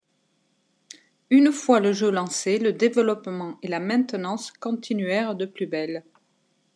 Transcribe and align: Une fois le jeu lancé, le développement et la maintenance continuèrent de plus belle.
Une 1.29 1.51
fois 1.51 1.79
le 1.79 1.93
jeu 1.93 2.09
lancé, 2.09 2.57
le 2.57 2.73
développement 2.73 3.59
et 3.61 3.67
la 3.67 3.79
maintenance 3.79 4.49
continuèrent 4.49 5.35
de 5.35 5.45
plus 5.45 5.67
belle. 5.67 6.03